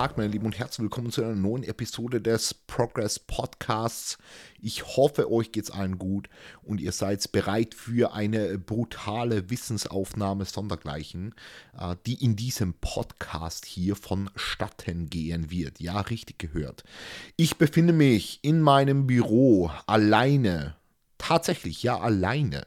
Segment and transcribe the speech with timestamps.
[0.00, 4.16] Tag, meine Lieben, und herzlich willkommen zu einer neuen Episode des Progress Podcasts.
[4.58, 6.30] Ich hoffe, euch geht's allen gut
[6.62, 11.34] und ihr seid bereit für eine brutale Wissensaufnahme sondergleichen,
[11.78, 15.80] äh, die in diesem Podcast hier vonstatten gehen wird.
[15.80, 16.82] Ja, richtig gehört.
[17.36, 20.76] Ich befinde mich in meinem Büro alleine.
[21.18, 22.64] Tatsächlich, ja, alleine.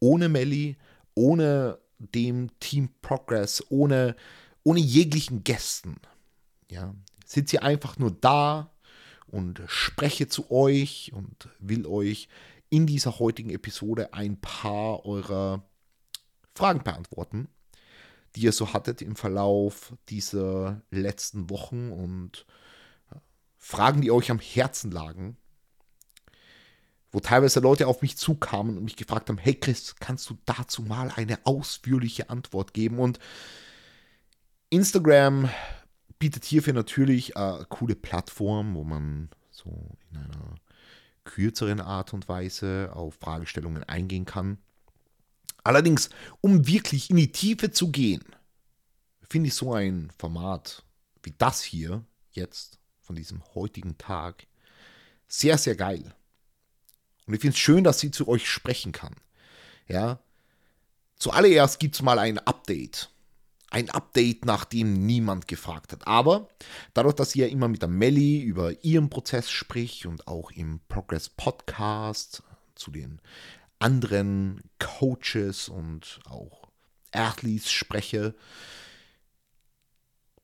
[0.00, 0.76] Ohne Melli,
[1.14, 4.16] ohne dem Team Progress, ohne
[4.64, 5.96] ohne jeglichen Gästen.
[6.70, 8.70] Ja, sitze einfach nur da
[9.26, 12.28] und spreche zu euch und will euch
[12.70, 15.62] in dieser heutigen Episode ein paar eurer
[16.54, 17.48] Fragen beantworten,
[18.34, 22.46] die ihr so hattet im Verlauf dieser letzten Wochen und
[23.10, 23.16] äh,
[23.56, 25.36] Fragen, die euch am Herzen lagen,
[27.10, 30.82] wo teilweise Leute auf mich zukamen und mich gefragt haben, hey Chris, kannst du dazu
[30.82, 32.98] mal eine ausführliche Antwort geben?
[32.98, 33.18] Und
[34.68, 35.48] Instagram
[36.18, 40.54] bietet hierfür natürlich eine coole Plattform, wo man so in einer
[41.24, 44.58] kürzeren Art und Weise auf Fragestellungen eingehen kann.
[45.62, 46.10] Allerdings,
[46.40, 48.24] um wirklich in die Tiefe zu gehen,
[49.28, 50.84] finde ich so ein Format
[51.22, 54.46] wie das hier jetzt von diesem heutigen Tag
[55.26, 56.14] sehr, sehr geil.
[57.26, 59.14] Und ich finde es schön, dass sie zu euch sprechen kann.
[59.86, 60.20] Ja.
[61.16, 63.10] Zuallererst gibt es mal ein Update
[63.70, 66.06] ein Update, nach dem niemand gefragt hat.
[66.06, 66.48] Aber
[66.94, 71.28] dadurch, dass ihr immer mit der Melli über ihren Prozess spricht und auch im Progress
[71.28, 72.42] Podcast
[72.74, 73.20] zu den
[73.78, 76.68] anderen Coaches und auch
[77.12, 78.34] Athletes spreche,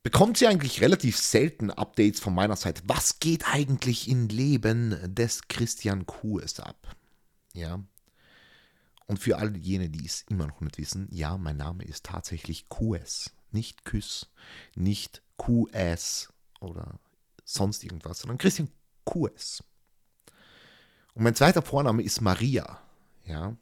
[0.03, 2.83] bekommt sie eigentlich relativ selten Updates von meiner Seite.
[2.86, 6.94] Was geht eigentlich im Leben des Christian Kues ab?
[7.54, 7.81] Ja,
[9.06, 12.69] und für all jene, die es immer noch nicht wissen, ja, mein Name ist tatsächlich
[12.69, 13.32] QS.
[13.50, 14.31] Nicht Küss,
[14.75, 16.98] nicht QS oder
[17.44, 18.70] sonst irgendwas, sondern Christian
[19.04, 19.62] QS.
[21.15, 22.81] Und mein zweiter Vorname ist Maria.
[23.25, 23.56] Ja,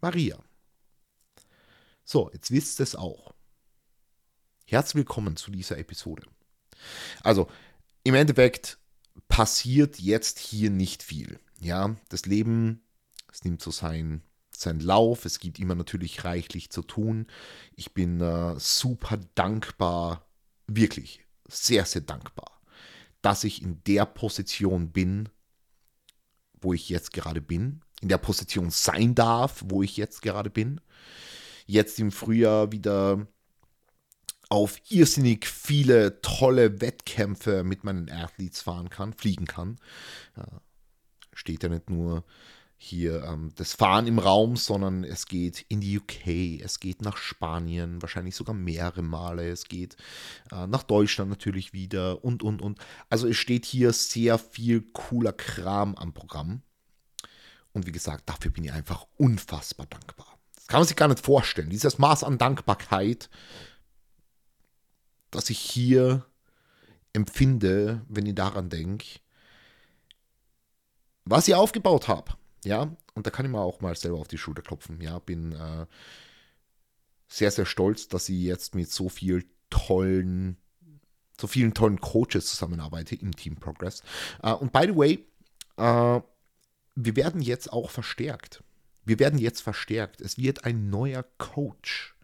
[0.00, 0.38] Maria.
[2.04, 3.34] So, jetzt wisst ihr es auch.
[4.66, 6.26] Herzlich willkommen zu dieser Episode.
[7.22, 7.48] Also,
[8.02, 8.78] im Endeffekt
[9.28, 11.38] passiert jetzt hier nicht viel.
[11.60, 12.82] Ja, das Leben,
[13.32, 14.22] es nimmt so sein
[14.60, 15.24] seinen Lauf.
[15.24, 17.26] Es gibt immer natürlich reichlich zu tun.
[17.76, 20.26] Ich bin äh, super dankbar,
[20.66, 22.60] wirklich sehr, sehr dankbar,
[23.22, 25.28] dass ich in der Position bin,
[26.60, 30.80] wo ich jetzt gerade bin, in der Position sein darf, wo ich jetzt gerade bin.
[31.66, 33.26] Jetzt im Frühjahr wieder
[34.48, 39.78] auf irrsinnig viele tolle Wettkämpfe mit meinen Athletes fahren kann, fliegen kann.
[40.36, 40.42] Äh,
[41.32, 42.24] steht ja nicht nur
[42.82, 47.18] hier ähm, das Fahren im Raum, sondern es geht in die UK, es geht nach
[47.18, 49.98] Spanien, wahrscheinlich sogar mehrere Male, es geht
[50.50, 52.78] äh, nach Deutschland natürlich wieder und, und, und.
[53.10, 56.62] Also es steht hier sehr viel cooler Kram am Programm.
[57.74, 60.38] Und wie gesagt, dafür bin ich einfach unfassbar dankbar.
[60.54, 61.68] Das kann man sich gar nicht vorstellen.
[61.68, 63.28] Dieses Maß an Dankbarkeit,
[65.30, 66.24] das ich hier
[67.12, 69.20] empfinde, wenn ich daran denke,
[71.26, 74.38] was ich aufgebaut habe ja, und da kann ich mir auch mal selber auf die
[74.38, 75.00] Schulter klopfen.
[75.00, 75.86] Ja, bin äh,
[77.28, 80.56] sehr, sehr stolz, dass ich jetzt mit so viel tollen,
[81.40, 84.02] so vielen tollen Coaches zusammenarbeite im Team Progress.
[84.42, 85.26] Äh, und by the way,
[85.76, 86.20] äh,
[86.96, 88.62] wir werden jetzt auch verstärkt.
[89.04, 90.20] Wir werden jetzt verstärkt.
[90.20, 92.14] Es wird ein neuer Coach,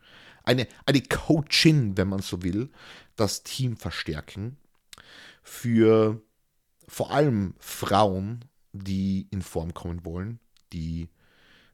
[0.44, 2.70] eine, eine Coachin, wenn man so will,
[3.16, 4.58] das Team verstärken
[5.42, 6.20] für
[6.88, 8.44] vor allem Frauen
[8.78, 10.40] die in Form kommen wollen,
[10.72, 11.08] die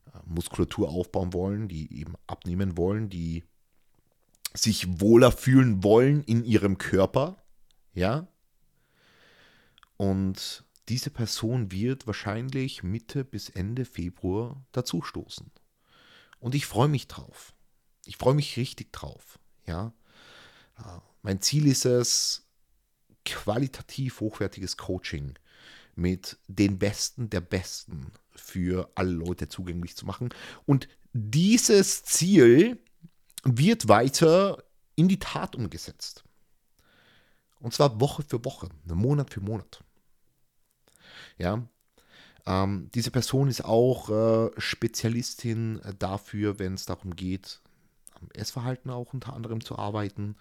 [0.06, 3.44] äh, Muskulatur aufbauen wollen, die eben abnehmen wollen, die
[4.54, 7.43] sich wohler fühlen wollen in ihrem Körper,
[7.94, 8.28] ja.
[9.96, 15.50] Und diese Person wird wahrscheinlich Mitte bis Ende Februar dazustoßen.
[16.38, 17.54] Und ich freue mich drauf.
[18.04, 19.94] Ich freue mich richtig drauf, ja.
[20.78, 22.43] Äh, mein Ziel ist es,
[23.25, 25.34] qualitativ hochwertiges Coaching
[25.94, 30.30] mit den Besten der Besten für alle Leute zugänglich zu machen.
[30.66, 32.78] Und dieses Ziel
[33.44, 34.62] wird weiter
[34.94, 36.24] in die Tat umgesetzt.
[37.60, 39.84] Und zwar Woche für Woche, Monat für Monat.
[41.38, 41.62] Ja,
[42.46, 47.60] ähm, diese Person ist auch äh, Spezialistin dafür, wenn es darum geht,
[48.20, 50.36] am Essverhalten auch unter anderem zu arbeiten.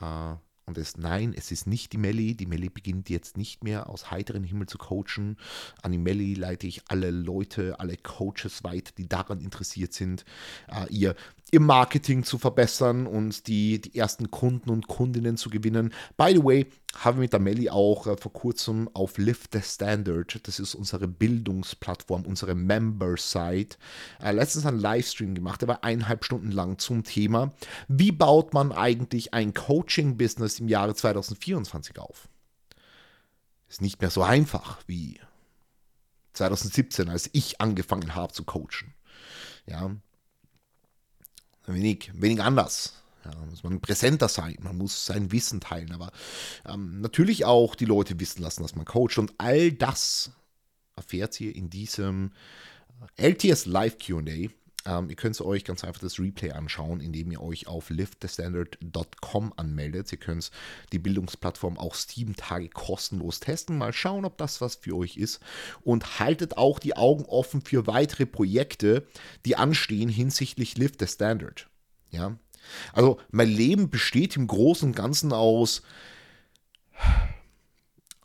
[0.00, 0.34] Äh,
[0.66, 2.34] und es, nein, es ist nicht die Melli.
[2.34, 5.36] Die Melli beginnt jetzt nicht mehr aus heiterem Himmel zu coachen.
[5.80, 10.24] An die Melli leite ich alle Leute, alle Coaches weiter, die daran interessiert sind,
[10.66, 11.14] äh, ihr
[11.52, 15.92] ihr Marketing zu verbessern und die, die ersten Kunden und Kundinnen zu gewinnen.
[16.16, 16.66] By the way,
[16.96, 20.74] haben wir mit der Melli auch äh, vor kurzem auf Lift the Standard, das ist
[20.74, 23.76] unsere Bildungsplattform, unsere Member-Site,
[24.20, 27.52] äh, letztens einen Livestream gemacht, der war eineinhalb Stunden lang zum Thema,
[27.86, 32.28] wie baut man eigentlich ein Coaching-Business im Jahre 2024 auf?
[33.68, 35.20] Ist nicht mehr so einfach wie
[36.32, 38.94] 2017, als ich angefangen habe zu coachen.
[39.66, 39.90] Ja,
[41.66, 42.94] wenig, wenig anders.
[43.24, 46.12] Ja, muss man präsenter sein, man muss sein Wissen teilen, aber
[46.64, 49.18] ähm, natürlich auch die Leute wissen lassen, dass man coacht.
[49.18, 50.30] Und all das
[50.94, 52.30] erfährt ihr in diesem
[53.16, 54.48] LTS Live QA.
[54.86, 60.12] Ähm, ihr könnt euch ganz einfach das Replay anschauen, indem ihr euch auf liftthestandard.com anmeldet.
[60.12, 60.50] Ihr könnt
[60.92, 63.76] die Bildungsplattform auch sieben Tage kostenlos testen.
[63.76, 65.40] Mal schauen, ob das was für euch ist.
[65.82, 69.06] Und haltet auch die Augen offen für weitere Projekte,
[69.44, 71.68] die anstehen hinsichtlich Lift the Standard.
[72.10, 72.38] Ja.
[72.92, 75.82] Also mein Leben besteht im Großen und Ganzen aus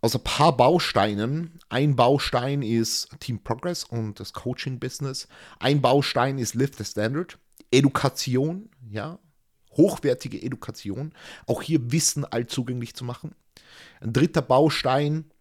[0.01, 1.59] aus ein paar Bausteinen.
[1.69, 5.27] Ein Baustein ist Team Progress und das Coaching-Business.
[5.59, 7.37] Ein Baustein ist Lift the Standard.
[7.71, 9.19] Education, ja,
[9.77, 11.13] hochwertige Education.
[11.47, 13.35] Auch hier Wissen allzugänglich zu machen.
[14.01, 15.31] Ein dritter Baustein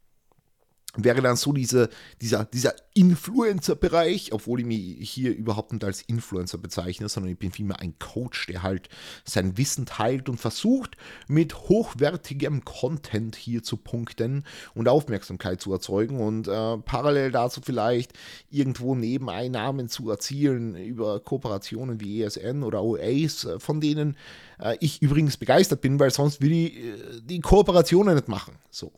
[0.96, 1.88] wäre dann so diese,
[2.20, 7.52] dieser, dieser Influencer-Bereich, obwohl ich mich hier überhaupt nicht als Influencer bezeichne, sondern ich bin
[7.52, 8.88] vielmehr ein Coach, der halt
[9.24, 10.96] sein Wissen teilt und versucht,
[11.28, 14.44] mit hochwertigem Content hier zu punkten
[14.74, 18.12] und Aufmerksamkeit zu erzeugen und äh, parallel dazu vielleicht
[18.50, 24.16] irgendwo Nebeneinnahmen zu erzielen über Kooperationen wie ESN oder OAs, äh, von denen
[24.58, 28.56] äh, ich übrigens begeistert bin, weil sonst will ich äh, die Kooperationen nicht machen.
[28.70, 28.92] So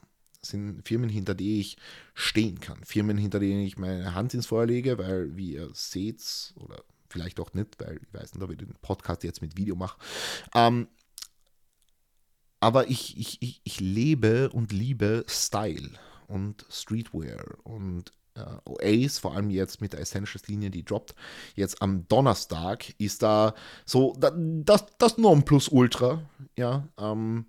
[0.44, 1.77] sind Firmen, hinter denen ich
[2.15, 2.83] stehen kann.
[2.85, 7.39] Firmen, hinter denen ich meine Hand ins Feuer lege, weil, wie ihr seht, oder vielleicht
[7.41, 9.99] auch nicht, weil ich weiß nicht, ob ich den Podcast jetzt mit Video mache.
[10.55, 10.89] Ähm,
[12.61, 15.91] aber ich, ich, ich, ich lebe und liebe Style
[16.29, 21.15] und Streetwear und äh, OAs, vor allem jetzt mit der Essentials-Linie, die droppt
[21.55, 23.55] jetzt am Donnerstag, ist da
[23.85, 26.23] so das, das Nonplusultra,
[26.56, 27.47] ja, ähm,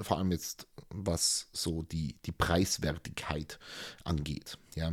[0.00, 3.58] vor allem jetzt was so die, die Preiswertigkeit
[4.04, 4.58] angeht.
[4.74, 4.92] Ja.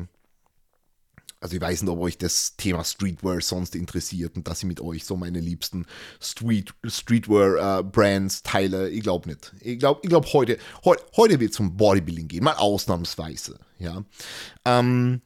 [1.43, 4.79] Also ich weiß nicht, ob euch das Thema Streetwear sonst interessiert und dass ich mit
[4.79, 5.85] euch so meine liebsten
[6.21, 8.89] Street, Streetwear-Brands äh, teile.
[8.89, 9.53] Ich glaube nicht.
[9.59, 13.59] Ich glaube, ich glaub, heute, heute, heute wird es zum Bodybuilding gehen, mal ausnahmsweise.
[13.77, 14.05] Ja.
[14.63, 15.21] Ähm,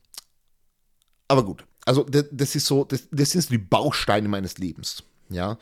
[1.27, 5.03] aber gut, also das, das ist so, das, das sind so die Bausteine meines Lebens.
[5.29, 5.59] Ja.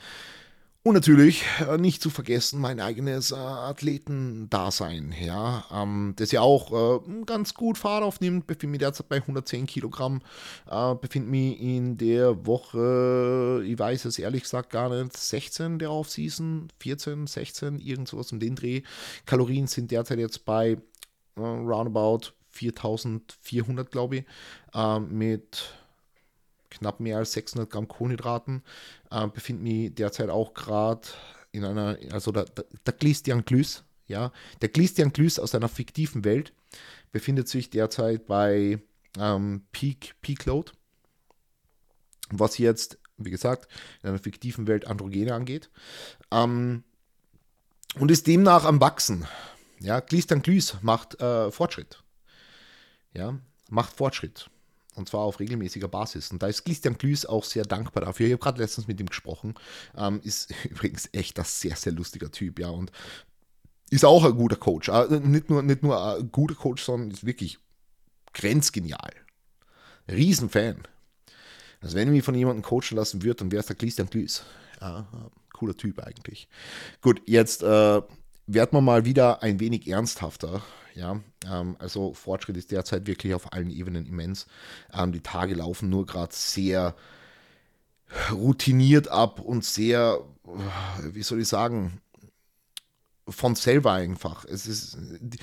[0.86, 7.00] Und natürlich äh, nicht zu vergessen mein eigenes äh, Athletendasein, ja, ähm, das ja auch
[7.02, 10.22] äh, ganz gut Fahrt aufnimmt, befinde mich derzeit bei 110 Kilogramm,
[10.70, 15.90] äh, befinde mich in der Woche, ich weiß es ehrlich gesagt gar nicht, 16 der
[15.90, 18.82] Offseason, 14, 16, irgend sowas um den Dreh.
[19.24, 20.78] Kalorien sind derzeit jetzt bei
[21.34, 24.24] äh, roundabout 4400, glaube ich,
[24.72, 25.68] äh, mit
[26.78, 28.62] knapp mehr als 600 Gramm Kohlenhydraten.
[29.10, 31.08] Äh, befinde mich derzeit auch gerade
[31.52, 36.52] in einer, also der, der, Christian Glüß, ja, der Christian Glüß aus einer fiktiven Welt
[37.12, 38.78] befindet sich derzeit bei
[39.18, 40.72] ähm, Peak, Peak Load,
[42.30, 43.68] was jetzt, wie gesagt,
[44.02, 45.70] in einer fiktiven Welt Androgene angeht.
[46.30, 46.84] Ähm,
[47.98, 49.26] und ist demnach am Wachsen.
[49.80, 52.02] Ja, Christian Glüß macht äh, Fortschritt.
[53.14, 53.38] Ja,
[53.70, 54.50] macht Fortschritt.
[54.96, 56.32] Und zwar auf regelmäßiger Basis.
[56.32, 58.26] Und da ist Christian Glüß auch sehr dankbar dafür.
[58.26, 59.54] Ich habe gerade letztens mit ihm gesprochen.
[59.96, 62.68] Ähm, ist übrigens echt ein sehr, sehr lustiger Typ, ja.
[62.68, 62.90] Und
[63.90, 64.88] ist auch ein guter Coach.
[64.88, 67.58] Äh, nicht, nur, nicht nur ein guter Coach, sondern ist wirklich
[68.32, 69.12] grenzgenial.
[70.10, 70.82] Riesenfan.
[71.80, 74.44] Also wenn ich mich von jemandem coachen lassen würde, dann wäre es der Christian Glüß.
[74.80, 75.06] Ja,
[75.52, 76.48] cooler Typ eigentlich.
[77.00, 80.62] Gut, jetzt äh, werden wir mal wieder ein wenig ernsthafter.
[80.94, 81.20] Ja,
[81.78, 84.46] also Fortschritt ist derzeit wirklich auf allen Ebenen immens.
[84.92, 86.94] Ähm, die Tage laufen nur gerade sehr
[88.30, 90.20] routiniert ab und sehr,
[91.02, 92.00] wie soll ich sagen,
[93.28, 94.44] von selber einfach.
[94.44, 95.38] Es ist, die,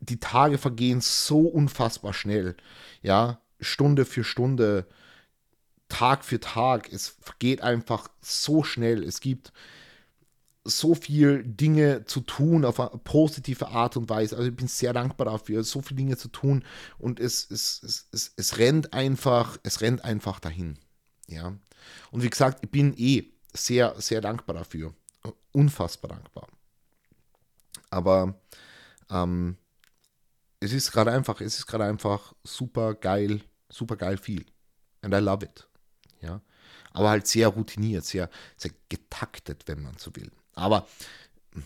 [0.00, 2.56] die Tage vergehen so unfassbar schnell.
[3.02, 4.86] Ja, Stunde für Stunde,
[5.88, 6.92] Tag für Tag.
[6.92, 9.02] Es vergeht einfach so schnell.
[9.02, 9.52] Es gibt
[10.64, 14.36] so viel Dinge zu tun auf eine positive Art und Weise.
[14.36, 16.64] Also ich bin sehr dankbar dafür, so viele Dinge zu tun
[16.98, 20.78] und es, es, es, es, es rennt einfach, es rennt einfach dahin.
[21.26, 21.54] Ja.
[22.10, 24.94] Und wie gesagt, ich bin eh sehr, sehr dankbar dafür.
[25.52, 26.48] Unfassbar dankbar.
[27.90, 28.40] Aber
[29.10, 29.56] ähm,
[30.60, 34.46] es ist gerade einfach, es ist gerade einfach super geil, super geil viel.
[35.02, 35.68] And I love it.
[36.20, 36.40] Ja.
[36.92, 40.30] aber halt sehr routiniert, sehr, sehr getaktet, wenn man so will.
[40.54, 40.86] Aber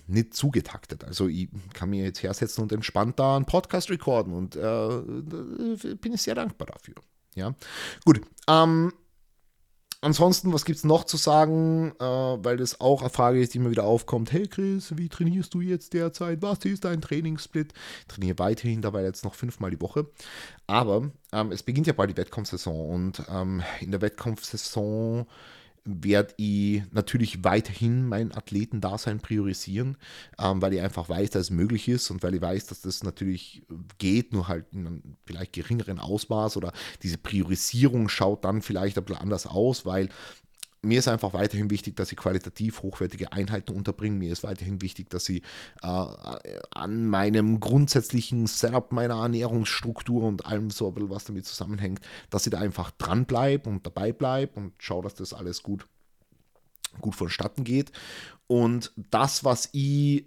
[0.07, 1.05] nicht zugetaktet.
[1.05, 6.13] Also ich kann mir jetzt hersetzen und entspannt da einen Podcast recorden und äh, bin
[6.13, 6.97] ich sehr dankbar dafür.
[7.35, 7.55] Ja,
[8.05, 8.21] gut.
[8.49, 8.93] Ähm,
[10.01, 11.93] ansonsten, was gibt es noch zu sagen?
[11.99, 14.33] Äh, weil das auch eine Frage ist, die immer wieder aufkommt.
[14.33, 16.43] Hey Chris, wie trainierst du jetzt derzeit?
[16.43, 17.73] Was ist dein Trainingssplit?
[18.01, 20.07] Ich trainiere weiterhin dabei jetzt noch fünfmal die Woche.
[20.67, 25.27] Aber ähm, es beginnt ja bald die Wettkampfsaison und ähm, in der Wettkampfsaison
[25.89, 29.97] werde ich natürlich weiterhin mein Athletendasein priorisieren,
[30.39, 33.03] ähm, weil ich einfach weiß, dass es möglich ist und weil ich weiß, dass das
[33.03, 33.63] natürlich
[33.97, 39.05] geht, nur halt in einem vielleicht geringeren Ausmaß oder diese Priorisierung schaut dann vielleicht ein
[39.05, 40.11] bisschen anders aus, weil
[40.83, 44.17] mir ist einfach weiterhin wichtig, dass ich qualitativ hochwertige Einheiten unterbringe.
[44.17, 45.43] Mir ist weiterhin wichtig, dass ich
[45.83, 46.07] äh,
[46.71, 52.59] an meinem grundsätzlichen Setup meiner Ernährungsstruktur und allem so, was damit zusammenhängt, dass ich da
[52.59, 55.87] einfach dranbleibe und dabei bleibe und schaue, dass das alles gut,
[57.01, 57.91] gut vonstatten geht.
[58.47, 60.27] Und das, was ich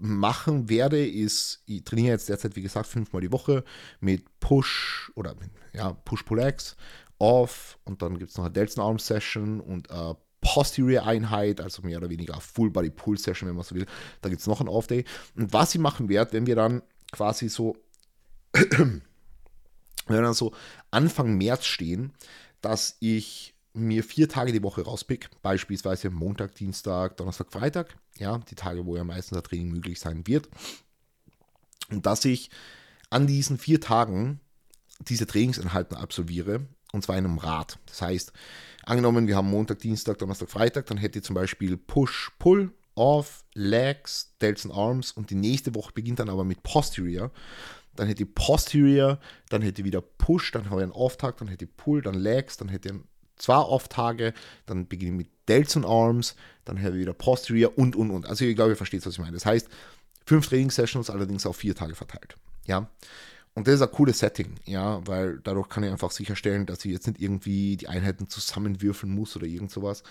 [0.00, 3.64] machen werde, ist, ich trainiere jetzt derzeit, wie gesagt, fünfmal die Woche
[4.00, 5.34] mit Push oder
[5.72, 6.76] ja, Push-Pull-Legs
[7.22, 11.82] Off und dann gibt es noch eine Delton Arm Session und eine Posterior Einheit, also
[11.82, 13.86] mehr oder weniger Full Body Pull Session, wenn man so will.
[14.22, 15.04] Da gibt es noch ein Off Day.
[15.36, 17.76] Und was ich machen werde, wenn wir dann quasi so,
[18.52, 19.02] wenn
[20.08, 20.52] wir dann so
[20.90, 22.12] Anfang März stehen,
[22.60, 28.56] dass ich mir vier Tage die Woche rauspick, beispielsweise Montag, Dienstag, Donnerstag, Freitag, ja, die
[28.56, 30.48] Tage, wo ja meistens das Training möglich sein wird.
[31.88, 32.50] Und dass ich
[33.10, 34.40] an diesen vier Tagen
[34.98, 37.78] diese Trainingsinhalten absolviere und zwar in einem Rad.
[37.86, 38.32] Das heißt,
[38.84, 43.44] angenommen, wir haben Montag, Dienstag, Donnerstag, Freitag, dann hätte ich zum Beispiel Push, Pull, Off,
[43.54, 47.30] Legs, Delts und Arms und die nächste Woche beginnt dann aber mit Posterior.
[47.96, 49.18] Dann hätte ich Posterior,
[49.48, 52.14] dann hätte ich wieder Push, dann habe ich einen Off-Tag, dann hätte ich Pull, dann
[52.14, 52.94] Legs, dann hätte ich
[53.36, 54.32] zwei Off-Tage,
[54.66, 58.26] dann ich mit Delts und Arms, dann hätte ich wieder Posterior und, und, und.
[58.26, 59.32] Also ich glaube, ihr versteht, was ich meine.
[59.32, 59.68] Das heißt,
[60.24, 62.36] fünf Trainingssessions, allerdings auf vier Tage verteilt.
[62.66, 62.88] Ja.
[63.54, 66.92] Und das ist ein cooles Setting, ja, weil dadurch kann ich einfach sicherstellen, dass ich
[66.92, 70.02] jetzt nicht irgendwie die Einheiten zusammenwürfeln muss oder irgend sowas.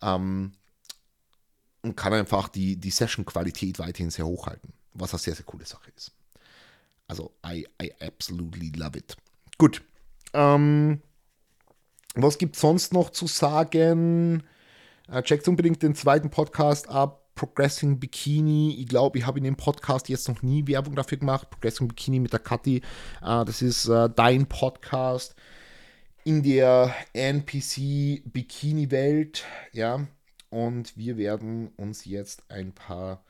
[0.00, 0.52] Ähm,
[1.82, 5.66] und kann einfach die, die Session-Qualität weiterhin sehr hoch halten, was eine sehr, sehr coole
[5.66, 6.12] Sache ist.
[7.06, 9.16] Also, I, I absolutely love it.
[9.58, 9.82] Gut.
[10.32, 11.00] Ähm,
[12.14, 14.42] was gibt sonst noch zu sagen?
[15.06, 18.74] Äh, checkt unbedingt den zweiten Podcast ab Progressing Bikini.
[18.80, 21.48] Ich glaube, ich habe in dem Podcast jetzt noch nie Werbung dafür gemacht.
[21.50, 22.78] Progressing Bikini mit der Kathi.
[22.78, 25.36] Äh, das ist äh, dein Podcast
[26.24, 29.44] in der NPC Bikini Welt.
[29.72, 30.08] Ja,
[30.50, 33.22] und wir werden uns jetzt ein paar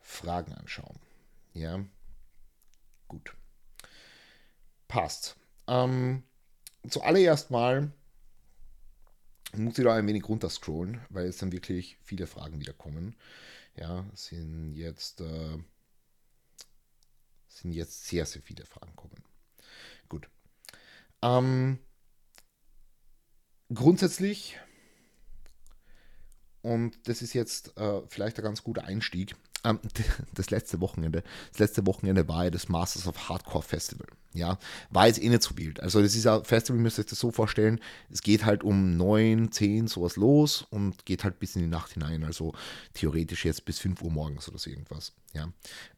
[0.00, 0.98] Fragen anschauen.
[1.52, 1.80] Ja,
[3.08, 3.34] gut.
[4.86, 5.36] Passt.
[5.66, 6.22] Ähm,
[6.88, 7.92] zuallererst mal
[9.56, 13.16] muss ich da ein wenig runterscrollen, weil es dann wirklich viele Fragen wieder kommen.
[13.76, 15.58] Ja, sind jetzt, äh,
[17.48, 19.22] sind jetzt sehr, sehr viele Fragen kommen.
[20.08, 20.28] Gut.
[21.22, 21.78] Ähm,
[23.72, 24.58] grundsätzlich,
[26.62, 29.36] und das ist jetzt äh, vielleicht ein ganz guter Einstieg,
[30.34, 34.06] das letzte Wochenende, das letzte Wochenende war ja das Masters of Hardcore Festival.
[34.34, 34.58] Ja,
[34.90, 35.80] war jetzt eh nicht so wild.
[35.80, 38.96] Also das ist ja, Festival müsst ihr euch das so vorstellen, es geht halt um
[38.96, 42.24] 9, 10, sowas los und geht halt bis in die Nacht hinein.
[42.24, 42.52] Also
[42.92, 45.12] theoretisch jetzt bis 5 Uhr morgens oder so irgendwas.
[45.32, 45.50] Ja,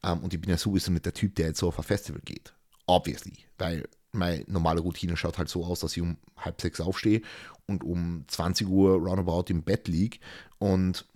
[0.05, 2.21] ähm, und ich bin ja sowieso nicht der Typ, der jetzt so auf ein Festival
[2.25, 2.55] geht.
[2.87, 7.23] Obviously, weil meine normale Routine schaut halt so aus, dass ich um halb sechs aufstehe
[7.67, 10.19] und um 20 Uhr roundabout im Bett liege
[10.59, 11.07] und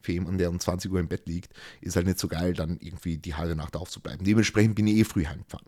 [0.00, 2.78] für jemanden, der um 20 Uhr im Bett liegt, ist halt nicht so geil, dann
[2.80, 4.24] irgendwie die halbe Nacht aufzubleiben.
[4.24, 5.66] Dementsprechend bin ich eh früh heimgefahren.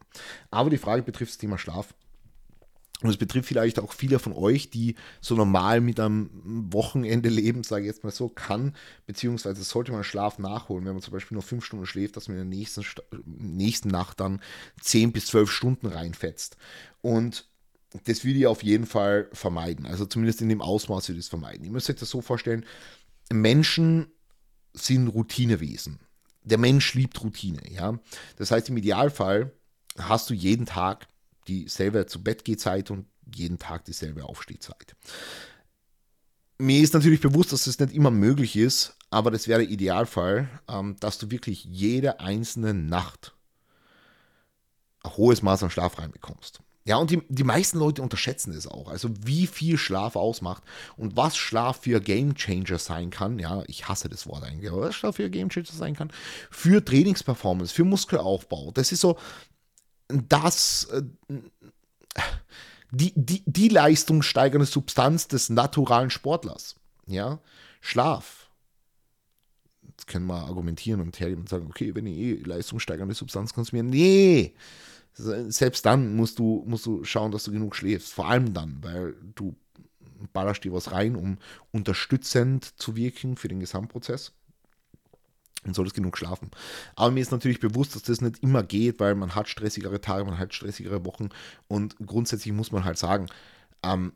[0.51, 1.95] Aber die Frage betrifft das Thema Schlaf.
[3.03, 6.31] Und es betrifft vielleicht auch viele von euch, die so normal mit einem
[6.73, 8.75] Wochenende leben, sage ich jetzt mal so, kann,
[9.07, 12.39] beziehungsweise sollte man Schlaf nachholen, wenn man zum Beispiel nur fünf Stunden schläft, dass man
[12.39, 12.85] in der nächsten,
[13.25, 14.41] nächsten Nacht dann
[14.81, 16.57] zehn bis zwölf Stunden reinfetzt.
[17.03, 17.47] Und
[18.05, 19.87] das würde ich auf jeden Fall vermeiden.
[19.87, 21.65] Also zumindest in dem Ausmaß würde ich es vermeiden.
[21.65, 22.65] Ihr müsst euch das so vorstellen,
[23.33, 24.07] Menschen
[24.73, 26.01] sind Routinewesen.
[26.43, 27.99] Der Mensch liebt Routine, ja.
[28.37, 29.53] Das heißt, im Idealfall
[29.99, 31.07] hast du jeden Tag
[31.49, 34.97] dieselbe zu Bett Zeit und jeden Tag dieselbe Aufstehzeit.
[36.59, 40.97] Mir ist natürlich bewusst, dass das nicht immer möglich ist, aber das wäre Idealfall, ähm,
[41.01, 43.35] dass du wirklich jede einzelne Nacht
[45.03, 46.61] ein hohes Maß an Schlaf reinbekommst.
[46.87, 48.89] Ja, und die, die meisten Leute unterschätzen es auch.
[48.89, 50.63] Also wie viel Schlaf ausmacht
[50.99, 53.39] und was Schlaf für Game Changer sein kann.
[53.39, 56.13] Ja, ich hasse das Wort eigentlich, aber was Schlaf für Game Changer sein kann.
[56.51, 58.71] Für Trainingsperformance, für Muskelaufbau.
[58.73, 59.17] Das ist so
[60.09, 61.03] das, äh,
[62.91, 66.77] die, die, die leistungssteigernde Substanz des naturalen Sportlers.
[67.07, 67.41] Ja,
[67.81, 68.51] Schlaf.
[69.83, 73.87] Jetzt können wir argumentieren und hergehen und sagen, okay, wenn ich eh leistungssteigernde Substanz konsumiere,
[73.87, 74.55] nee,
[75.15, 78.13] selbst dann musst du, musst du schauen, dass du genug schläfst.
[78.13, 79.55] Vor allem dann, weil du
[80.33, 81.39] ballerst dir was rein, um
[81.71, 84.33] unterstützend zu wirken für den Gesamtprozess
[85.65, 86.51] und solltest genug schlafen.
[86.97, 90.25] Aber mir ist natürlich bewusst, dass das nicht immer geht, weil man hat stressigere Tage,
[90.25, 91.31] man hat stressigere Wochen
[91.69, 93.27] und grundsätzlich muss man halt sagen,
[93.83, 94.13] ähm,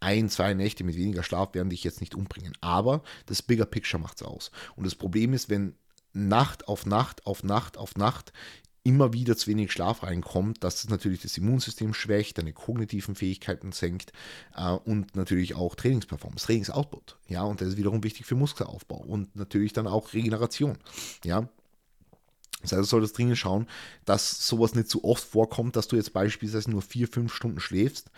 [0.00, 2.54] ein, zwei Nächte mit weniger Schlaf werden dich jetzt nicht umbringen.
[2.60, 4.50] Aber das Bigger Picture macht es aus.
[4.76, 5.74] Und das Problem ist, wenn
[6.14, 8.32] Nacht auf Nacht auf Nacht auf Nacht
[8.84, 13.72] immer wieder zu wenig Schlaf reinkommt, dass es natürlich das Immunsystem schwächt, deine kognitiven Fähigkeiten
[13.72, 14.12] senkt
[14.56, 17.16] äh, und natürlich auch Trainingsperformance, Trainingsoutput.
[17.28, 20.78] Ja, und das ist wiederum wichtig für Muskelaufbau und natürlich dann auch Regeneration.
[21.24, 21.48] Ja,
[22.62, 23.66] das heißt, du solltest dringend schauen,
[24.04, 28.10] dass sowas nicht so oft vorkommt, dass du jetzt beispielsweise nur vier, fünf Stunden schläfst.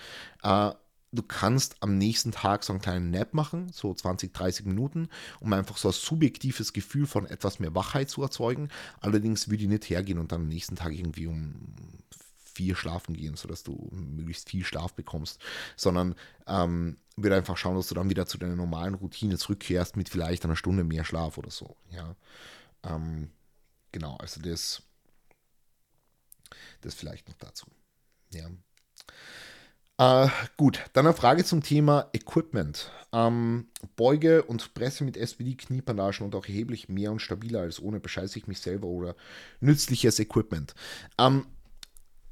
[0.42, 0.70] Äh,
[1.14, 5.08] du kannst am nächsten Tag so einen kleinen Nap machen, so 20, 30 Minuten,
[5.40, 8.68] um einfach so ein subjektives Gefühl von etwas mehr Wachheit zu erzeugen.
[9.00, 11.74] Allerdings würde ich nicht hergehen und dann am nächsten Tag irgendwie um
[12.54, 15.40] vier schlafen gehen, sodass du möglichst viel Schlaf bekommst,
[15.76, 16.14] sondern
[16.46, 20.44] ähm, würde einfach schauen, dass du dann wieder zu deiner normalen Routine zurückkehrst mit vielleicht
[20.44, 21.76] einer Stunde mehr Schlaf oder so.
[21.90, 22.14] Ja,
[22.84, 23.30] ähm,
[23.92, 24.82] genau, also das,
[26.80, 27.66] das vielleicht noch dazu.
[28.32, 28.48] Ja.
[29.98, 32.90] Äh, gut, dann eine Frage zum Thema Equipment.
[33.12, 38.00] Ähm, Beuge und Presse mit SPD, Kniebandagen und auch erheblich mehr und stabiler als ohne
[38.00, 39.14] bescheiße ich mich selber oder
[39.60, 40.74] nützliches Equipment.
[41.18, 41.46] Ähm,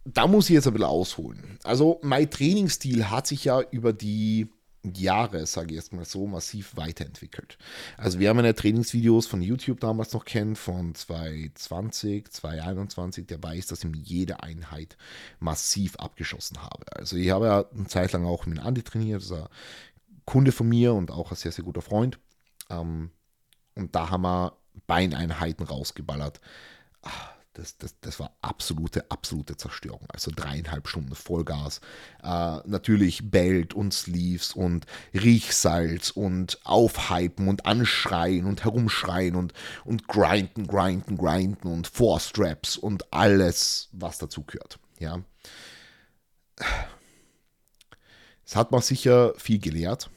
[0.04, 1.58] da muss ich jetzt ein bisschen ausholen.
[1.62, 4.50] Also mein Trainingsstil hat sich ja über die
[4.84, 7.56] Jahre, sage ich jetzt mal so, massiv weiterentwickelt.
[7.96, 13.66] Also wir haben ja Trainingsvideos von YouTube damals noch kennen, von 2020, 2021, der weiß,
[13.66, 14.96] dass ich mir jede Einheit
[15.38, 16.84] massiv abgeschossen habe.
[16.96, 19.48] Also ich habe ja eine Zeit lang auch mit Andi trainiert, das ist ein
[20.24, 22.18] Kunde von mir und auch ein sehr, sehr guter Freund.
[22.68, 23.10] Ähm,
[23.74, 26.40] und da haben wir Beineinheiten rausgeballert.
[27.54, 30.06] Das, das, das war absolute, absolute Zerstörung.
[30.08, 31.80] Also dreieinhalb Stunden Vollgas.
[32.22, 39.52] Äh, natürlich Belt und Sleeves und Riechsalz und Aufhypen und Anschreien und Herumschreien und,
[39.84, 44.78] und grinden, grinden, grinden und Four-Straps und alles, was dazu gehört.
[44.98, 45.22] Ja.
[48.46, 50.10] Es hat man sicher viel gelehrt,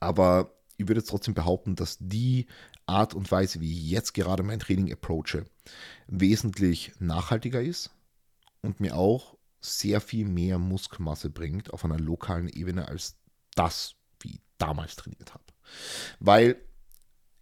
[0.00, 2.46] aber ich würde trotzdem behaupten, dass die
[2.92, 5.44] Art und Weise, wie ich jetzt gerade mein Training approache,
[6.06, 7.90] wesentlich nachhaltiger ist
[8.60, 13.16] und mir auch sehr viel mehr Muskelmasse bringt auf einer lokalen Ebene als
[13.54, 15.44] das, wie ich damals trainiert habe.
[16.20, 16.56] Weil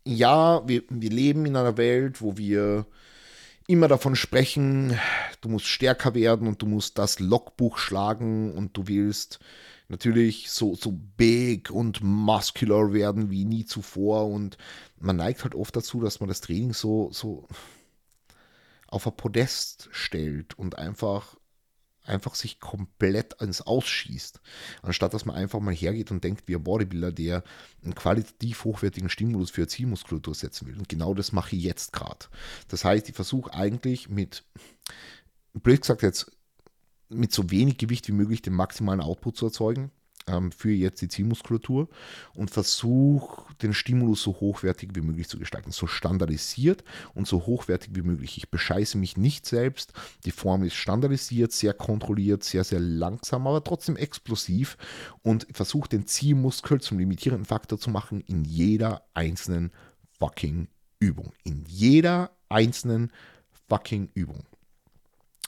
[0.05, 2.87] ja, wir, wir leben in einer Welt, wo wir
[3.67, 4.99] immer davon sprechen,
[5.41, 9.41] du musst stärker werden und du musst das Logbuch schlagen und du willst
[9.91, 14.29] natürlich so, so big und muscular werden wie nie zuvor.
[14.29, 14.57] Und
[14.99, 17.49] man neigt halt oft dazu, dass man das Training so, so
[18.87, 21.37] auf ein Podest stellt und einfach,
[22.05, 24.41] einfach sich komplett ans Ausschießt.
[24.83, 27.43] Anstatt dass man einfach mal hergeht und denkt, wie ein Bodybuilder, der
[27.83, 30.79] einen qualitativ hochwertigen Stimulus für Zielmuskulatur setzen will.
[30.79, 32.27] Und genau das mache ich jetzt gerade.
[32.69, 34.45] Das heißt, ich versuche eigentlich mit,
[35.55, 36.31] blöd gesagt jetzt,
[37.09, 39.91] mit so wenig Gewicht wie möglich den maximalen Output zu erzeugen
[40.27, 41.89] ähm, für jetzt die Zielmuskulatur
[42.35, 46.85] und versuche den Stimulus so hochwertig wie möglich zu gestalten, so standardisiert
[47.15, 48.37] und so hochwertig wie möglich.
[48.37, 49.93] Ich bescheiße mich nicht selbst.
[50.25, 54.77] Die Form ist standardisiert, sehr kontrolliert, sehr, sehr langsam, aber trotzdem explosiv
[55.23, 59.73] und versuche den Zielmuskel zum limitierenden Faktor zu machen in jeder einzelnen
[60.19, 61.33] fucking Übung.
[61.45, 63.11] In jeder einzelnen
[63.69, 64.45] fucking Übung.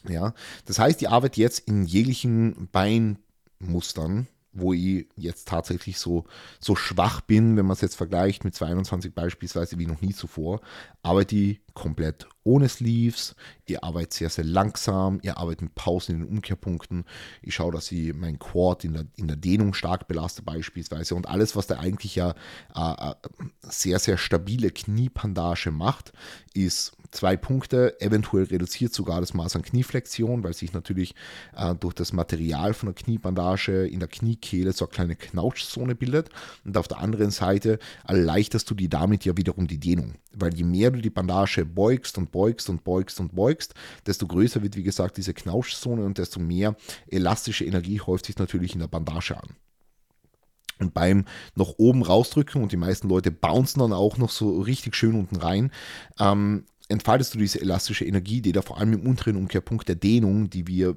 [0.08, 0.34] Ja,
[0.66, 6.24] das heißt, die Arbeit jetzt in jeglichen Beinmustern, wo ich jetzt tatsächlich so,
[6.60, 10.60] so schwach bin, wenn man es jetzt vergleicht mit 22 beispielsweise wie noch nie zuvor,
[11.02, 13.34] arbeite ich komplett ohne Sleeves,
[13.66, 17.04] ihr arbeitet sehr, sehr langsam, ihr arbeitet mit Pausen in den Umkehrpunkten,
[17.40, 21.28] ich schaue, dass ich mein Quad in der, in der Dehnung stark belaste beispielsweise und
[21.28, 22.34] alles, was da eigentlich ja
[22.74, 23.14] äh, äh
[23.62, 26.12] sehr, sehr stabile Kniepandage macht,
[26.52, 31.14] ist zwei Punkte, eventuell reduziert sogar das Maß an Knieflexion, weil sich natürlich
[31.55, 36.31] äh, durch das Material von der Kniebandage in der Kniekehle so eine kleine Knautschzone bildet
[36.64, 40.64] und auf der anderen Seite erleichterst du dir damit ja wiederum die Dehnung, weil je
[40.64, 43.75] mehr du die Bandage beugst und beugst und beugst und beugst,
[44.07, 46.77] desto größer wird wie gesagt diese Knautschzone und desto mehr
[47.09, 49.57] elastische Energie häuft sich natürlich in der Bandage an.
[50.79, 54.96] Und beim noch oben rausdrücken und die meisten Leute bouncen dann auch noch so richtig
[54.96, 55.70] schön unten rein,
[56.18, 60.50] ähm, entfaltest du diese elastische Energie, die da vor allem im unteren Umkehrpunkt der Dehnung,
[60.50, 60.96] die wir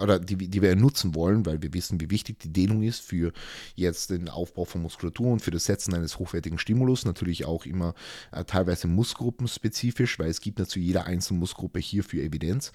[0.00, 3.32] oder die, die wir nutzen wollen, weil wir wissen, wie wichtig die Dehnung ist für
[3.74, 7.04] jetzt den Aufbau von Muskulatur und für das Setzen eines hochwertigen Stimulus.
[7.04, 7.94] Natürlich auch immer
[8.32, 12.72] äh, teilweise muskelgruppenspezifisch, weil es gibt zu jeder einzelnen Muskelgruppe hierfür Evidenz.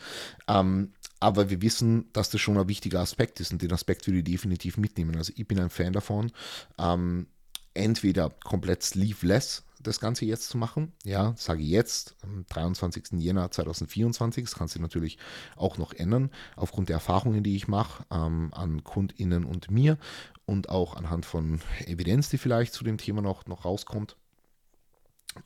[0.47, 4.19] Ähm, aber wir wissen, dass das schon ein wichtiger Aspekt ist und den Aspekt würde
[4.19, 5.15] ich definitiv mitnehmen.
[5.15, 6.31] Also ich bin ein Fan davon,
[6.77, 7.27] ähm,
[7.73, 10.93] entweder komplett sleeveless das Ganze jetzt zu machen.
[11.03, 13.19] Ja, sage jetzt, am 23.
[13.19, 14.45] Jänner 2024.
[14.45, 15.17] Das kann sich natürlich
[15.55, 19.97] auch noch ändern, aufgrund der Erfahrungen, die ich mache ähm, an KundInnen und mir
[20.45, 24.17] und auch anhand von Evidenz, die vielleicht zu dem Thema noch, noch rauskommt.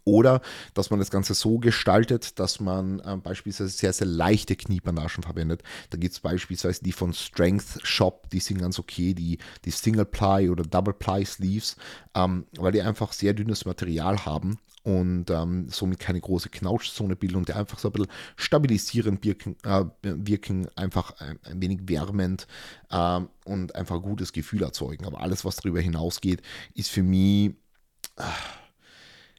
[0.03, 0.41] Oder
[0.73, 5.63] dass man das Ganze so gestaltet, dass man äh, beispielsweise sehr, sehr leichte Kniebandagen verwendet.
[5.89, 10.05] Da gibt es beispielsweise die von Strength Shop, die sind ganz okay, die, die Single
[10.05, 11.75] Ply oder Double Ply Sleeves,
[12.15, 17.35] ähm, weil die einfach sehr dünnes Material haben und ähm, somit keine große Knautschzone bilden
[17.35, 22.47] und die einfach so ein bisschen stabilisierend wirken, äh, wirken einfach ein, ein, wenig wärmend
[22.89, 25.05] äh, und einfach ein gutes Gefühl erzeugen.
[25.05, 26.41] Aber alles, was darüber hinausgeht,
[26.73, 27.55] ist für mich.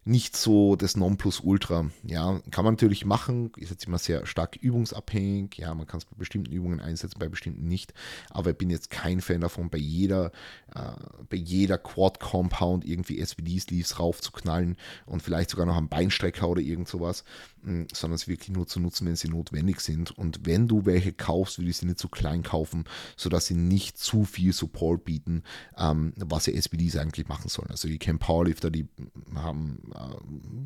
[0.08, 1.90] Nicht so das Nonplusultra.
[2.02, 5.58] Ja, kann man natürlich machen, ist jetzt immer sehr stark übungsabhängig.
[5.58, 7.92] Ja, man kann es bei bestimmten Übungen einsetzen, bei bestimmten nicht.
[8.30, 10.32] Aber ich bin jetzt kein Fan davon, bei jeder,
[10.74, 10.92] äh,
[11.28, 17.22] bei jeder Quad-Compound irgendwie SVD-Sleeves raufzuknallen und vielleicht sogar noch am Beinstrecker oder irgend sowas,
[17.62, 20.16] hm, sondern es wirklich nur zu nutzen, wenn sie notwendig sind.
[20.16, 22.84] Und wenn du welche kaufst, würde ich sie nicht zu klein kaufen,
[23.18, 25.42] sodass sie nicht zu viel Support bieten,
[25.76, 27.68] ähm, was ja SVDs eigentlich machen sollen.
[27.68, 28.88] Also die Camp Powerlifter, die
[29.34, 29.82] haben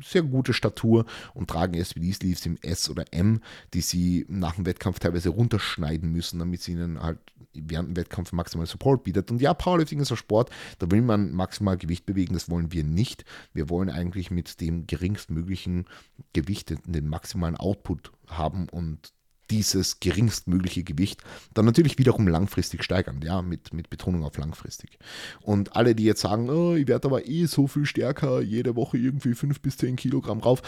[0.03, 3.41] sehr gute Statur und tragen SVD-Sleeves im S oder M,
[3.73, 7.19] die sie nach dem Wettkampf teilweise runterschneiden müssen, damit sie ihnen halt
[7.53, 9.31] während dem Wettkampf maximal Support bietet.
[9.31, 12.83] Und ja, Powerlifting ist ein Sport, da will man maximal Gewicht bewegen, das wollen wir
[12.83, 13.25] nicht.
[13.53, 15.85] Wir wollen eigentlich mit dem geringstmöglichen
[16.33, 19.13] Gewicht den maximalen Output haben und
[19.49, 21.21] dieses geringstmögliche Gewicht
[21.53, 24.97] dann natürlich wiederum langfristig steigern, ja, mit, mit Betonung auf langfristig.
[25.41, 28.97] Und alle, die jetzt sagen, oh, ich werde aber eh so viel stärker, jede Woche
[28.97, 30.61] irgendwie 5 bis 10 Kilogramm rauf,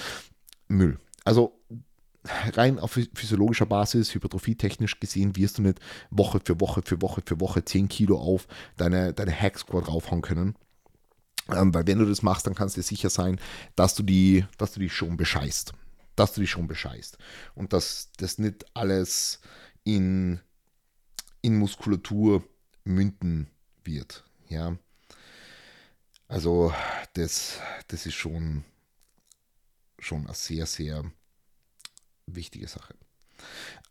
[0.68, 1.00] Müll.
[1.24, 1.60] Also
[2.54, 7.40] rein auf physiologischer Basis, hypertrophietechnisch gesehen, wirst du nicht Woche für Woche für Woche für
[7.40, 10.56] Woche 10 Kilo auf deine, deine Hack Squad raufhauen können.
[11.52, 13.40] Ähm, weil wenn du das machst, dann kannst du dir sicher sein,
[13.76, 15.74] dass du die, dass du die schon bescheißt
[16.15, 17.17] dass du dich schon bescheißt.
[17.54, 19.39] Und dass das nicht alles
[19.84, 20.39] in,
[21.41, 22.43] in Muskulatur
[22.84, 23.49] münden
[23.84, 24.23] wird.
[24.47, 24.78] Ja.
[26.28, 26.73] Also
[27.13, 28.63] das, das ist schon,
[29.99, 31.04] schon eine sehr, sehr
[32.25, 32.95] wichtige Sache.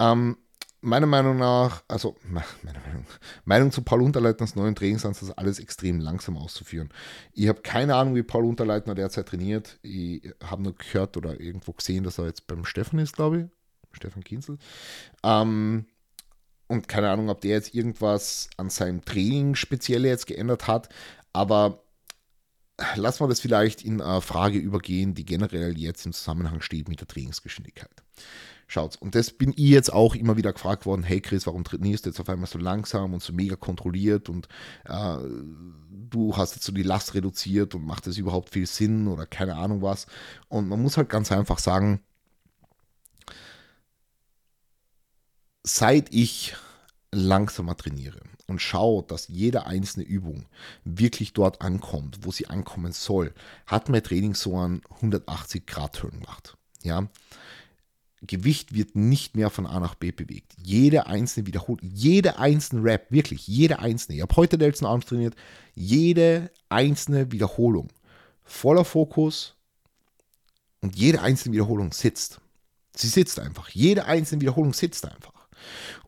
[0.01, 0.37] Ähm,
[0.85, 3.07] meiner Meinung nach, also meine Meinung,
[3.45, 6.91] Meinung zu Paul Unterleitners neuen Trainingsansatz, alles extrem langsam auszuführen.
[7.33, 9.79] Ich habe keine Ahnung, wie Paul Unterleitner derzeit trainiert.
[9.83, 13.47] Ich habe nur gehört oder irgendwo gesehen, dass er jetzt beim Stefan ist, glaube ich.
[13.97, 14.59] Stefan Kinzel.
[15.23, 15.87] Ähm,
[16.67, 20.89] und keine Ahnung, ob der jetzt irgendwas an seinem Training speziell jetzt geändert hat.
[21.33, 21.83] Aber
[22.97, 27.01] lassen wir das vielleicht in eine Frage übergehen, die generell jetzt im Zusammenhang steht mit
[27.01, 28.03] der Trainingsgeschwindigkeit.
[28.67, 32.07] Schaut, und das bin ich jetzt auch immer wieder gefragt worden, hey Chris, warum trainierst
[32.07, 34.49] du jetzt auf einmal so langsam und so mega kontrolliert und
[34.85, 35.17] äh,
[35.91, 39.57] du hast jetzt so die Last reduziert und macht das überhaupt viel Sinn oder keine
[39.57, 40.07] Ahnung was.
[40.49, 42.01] Und man muss halt ganz einfach sagen,
[45.63, 46.55] seit ich
[47.11, 50.47] langsamer trainiere und schaue, dass jede einzelne Übung
[50.85, 53.33] wirklich dort ankommt, wo sie ankommen soll,
[53.67, 56.57] hat mein Training so einen 180 Grad Turn gemacht.
[56.83, 57.09] Ja,
[58.27, 60.53] Gewicht wird nicht mehr von A nach B bewegt.
[60.63, 64.17] Jede einzelne Wiederholung, jede einzelne Rap, wirklich, jede einzelne.
[64.17, 65.35] Ich habe heute Nelson Arms trainiert.
[65.75, 67.89] Jede einzelne Wiederholung.
[68.45, 69.57] Voller Fokus
[70.81, 72.41] und jede einzelne Wiederholung sitzt.
[72.97, 73.69] Sie sitzt einfach.
[73.71, 75.49] Jede einzelne Wiederholung sitzt einfach.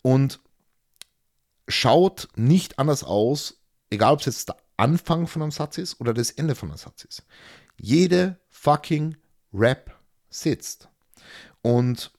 [0.03, 0.41] Und
[1.69, 6.13] schaut nicht anders aus, egal ob es jetzt der Anfang von einem Satz ist oder
[6.15, 7.25] das Ende von einem Satz ist.
[7.79, 9.17] Jede fucking
[9.53, 9.99] Rap
[10.29, 10.89] sitzt.
[11.67, 12.13] Und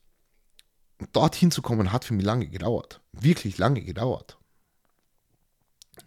[1.13, 2.99] dorthin zu kommen, hat für mich lange gedauert.
[3.13, 4.37] Wirklich lange gedauert.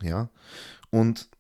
[0.03, 0.29] Ja.
[0.90, 1.31] Und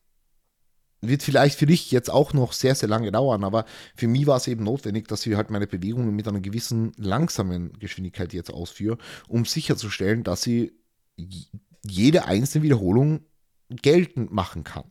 [1.02, 4.38] wird vielleicht für dich jetzt auch noch sehr, sehr lange dauern, aber für mich war
[4.38, 8.96] es eben notwendig, dass ich halt meine Bewegungen mit einer gewissen langsamen Geschwindigkeit jetzt ausführe,
[9.28, 10.72] um sicherzustellen, dass ich
[11.82, 13.26] jede einzelne Wiederholung
[13.68, 14.90] geltend machen kann.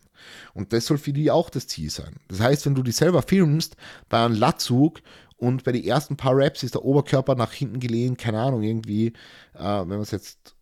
[0.54, 2.18] Und das soll für die auch das Ziel sein.
[2.28, 3.78] Das heißt, wenn du dich selber filmst
[4.10, 5.02] bei einem Latzug
[5.40, 9.08] und bei den ersten paar Raps ist der Oberkörper nach hinten gelehnt, keine Ahnung, irgendwie,
[9.54, 10.56] äh, wenn man es jetzt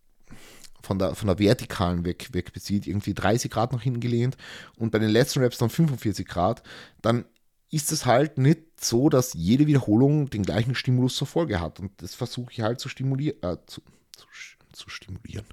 [0.82, 4.36] von der, von der vertikalen weg, weg bezieht, irgendwie 30 Grad nach hinten gelehnt
[4.76, 6.62] und bei den letzten Raps dann 45 Grad,
[7.02, 7.24] dann
[7.70, 11.80] ist es halt nicht so, dass jede Wiederholung den gleichen Stimulus zur Folge hat.
[11.80, 13.82] Und das versuche ich halt zu stimulieren, äh, zu,
[14.16, 14.26] zu,
[14.72, 15.44] zu stimulieren,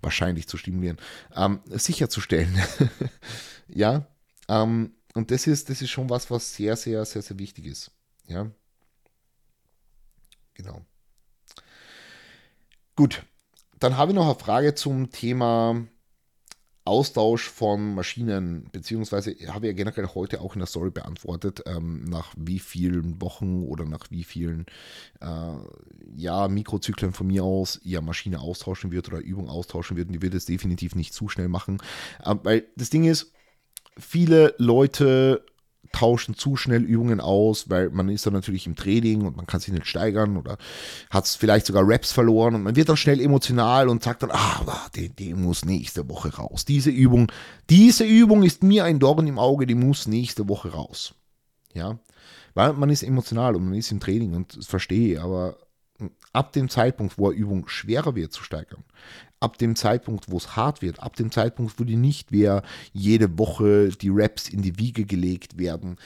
[0.00, 0.96] wahrscheinlich zu stimulieren,
[1.36, 2.58] ähm, sicherzustellen.
[3.68, 4.06] ja,
[4.48, 7.92] ähm, und das ist, das ist schon was, was sehr, sehr, sehr, sehr wichtig ist.
[8.26, 8.50] Ja,
[10.54, 10.82] genau.
[12.96, 13.24] Gut,
[13.78, 15.86] dann habe ich noch eine Frage zum Thema
[16.84, 22.02] Austausch von Maschinen, beziehungsweise habe ich ja generell heute auch in der Story beantwortet, ähm,
[22.04, 24.66] nach wie vielen Wochen oder nach wie vielen
[25.20, 25.54] äh,
[26.16, 30.08] ja, Mikrozyklen von mir aus ihr Maschine austauschen wird oder Übung austauschen wird.
[30.08, 31.78] Und die wird es definitiv nicht zu schnell machen.
[32.24, 33.32] Äh, weil das Ding ist,
[33.96, 35.44] viele Leute
[35.92, 39.60] tauschen zu schnell Übungen aus, weil man ist dann natürlich im Training und man kann
[39.60, 40.58] sich nicht steigern oder
[41.10, 44.88] hat vielleicht sogar Raps verloren und man wird dann schnell emotional und sagt dann, ah,
[44.94, 46.64] die, die muss nächste Woche raus.
[46.64, 47.30] Diese Übung,
[47.70, 51.14] diese Übung ist mir ein Dorn im Auge, die muss nächste Woche raus.
[51.74, 51.98] Ja,
[52.54, 55.56] weil man ist emotional und man ist im Training und das verstehe, aber
[56.32, 58.84] ab dem Zeitpunkt, wo eine Übung schwerer wird zu steigern,
[59.42, 63.38] ab dem Zeitpunkt, wo es hart wird, ab dem Zeitpunkt, wo die nicht mehr jede
[63.38, 65.96] Woche die Raps in die Wiege gelegt werden,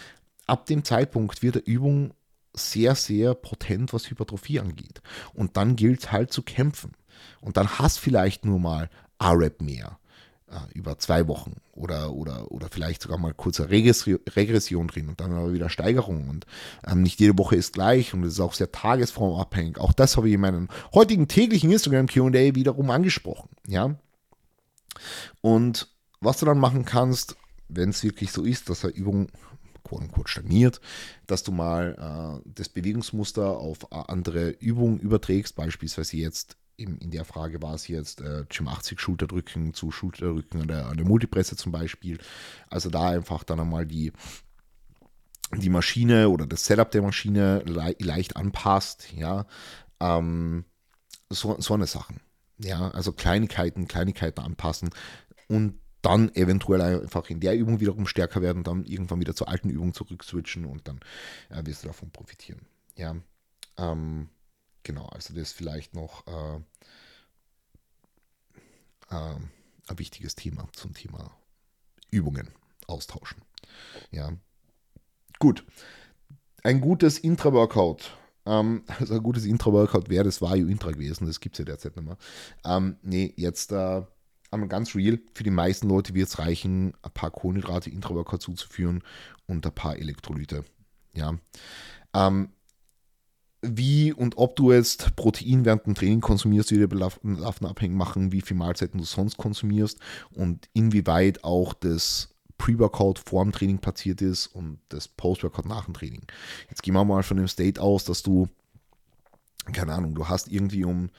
[0.47, 2.13] ab dem Zeitpunkt wird der Übung
[2.55, 5.03] sehr, sehr potent, was Hypertrophie angeht.
[5.35, 6.93] Und dann gilt es halt zu kämpfen.
[7.41, 9.99] Und dann hast vielleicht nur mal A-Rap mehr
[10.75, 15.53] über zwei Wochen oder, oder, oder vielleicht sogar mal kurze Regression drin und dann aber
[15.53, 16.29] wieder Steigerung.
[16.29, 16.47] Und
[16.87, 19.79] ähm, nicht jede Woche ist gleich und es ist auch sehr tagesformabhängig.
[19.79, 23.51] Auch das habe ich in meinem heutigen täglichen Instagram QA wiederum angesprochen.
[23.67, 23.97] Ja.
[25.41, 25.89] Und
[26.21, 27.37] was du dann machen kannst,
[27.69, 29.29] wenn es wirklich so ist, dass eine Übung
[29.87, 30.81] quote stagniert,
[31.27, 37.63] dass du mal äh, das Bewegungsmuster auf andere Übungen überträgst, beispielsweise jetzt in, der Frage
[37.63, 41.73] war es jetzt äh, Gym 80 Schulterdrücken zu Schulterdrücken an der, an der Multipresse zum
[41.73, 42.19] Beispiel.
[42.69, 44.13] Also da einfach dann einmal die,
[45.55, 49.47] die Maschine oder das Setup der Maschine le leicht anpasst, ja.
[50.01, 50.65] Ähm,
[51.31, 52.21] so, so eine Sachen.
[52.59, 54.91] Ja, also Kleinigkeiten, Kleinigkeiten anpassen
[55.49, 59.71] und dann eventuell einfach in der Übung wiederum stärker werden, dann irgendwann wieder zur alten
[59.71, 61.01] Übung zurückswitchen und dann
[61.51, 62.61] äh, wirst du davon profitieren.
[62.97, 63.17] Ja,
[63.77, 64.29] ähm,
[64.87, 66.57] Genau, also das ist vielleicht noch äh,
[69.11, 69.35] äh,
[69.89, 71.37] ein wichtiges Thema zum Thema
[72.13, 72.51] Übungen
[72.87, 73.43] austauschen.
[74.13, 74.31] Ja,
[75.41, 75.67] gut.
[76.63, 78.17] Ein gutes Intra-Workout.
[78.47, 81.97] Ähm, also ein gutes Intra-Workout wäre das Vario Intra gewesen, das gibt es ja derzeit
[81.97, 82.17] nicht mehr.
[82.65, 84.03] Ähm, nee, jetzt äh,
[84.69, 89.03] ganz real, für die meisten Leute wird es reichen, ein paar Kohlenhydrate Intra-Workout zuzuführen
[89.47, 90.65] und ein paar Elektrolyte.
[91.13, 91.37] Ja.
[92.15, 92.51] Ähm,
[93.73, 98.41] wie und ob du jetzt Protein während dem Training konsumierst, wieder davon abhängig machen, wie
[98.41, 99.99] viel Mahlzeiten du sonst konsumierst
[100.33, 105.95] und inwieweit auch das Pre-Workout vor dem Training platziert ist und das Post-Workout nach dem
[105.95, 106.23] Training.
[106.71, 108.49] Jetzt gehen wir mal von dem State aus, dass du,
[109.73, 111.11] keine Ahnung, du hast irgendwie um